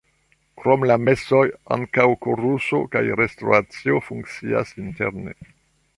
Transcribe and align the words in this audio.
Krom 0.61 0.85
la 0.91 0.95
mesoj 1.01 1.41
ankaŭ 1.75 2.07
koruso 2.27 2.81
kaj 2.95 3.03
restoracio 3.23 4.03
funkcias 4.11 4.77
interne. 4.87 5.37